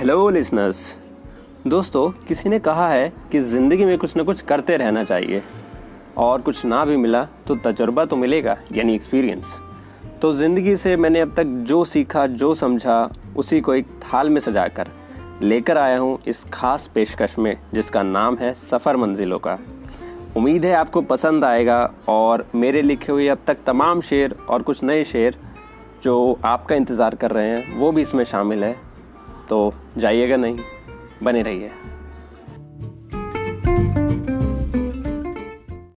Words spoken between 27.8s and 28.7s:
भी इसमें शामिल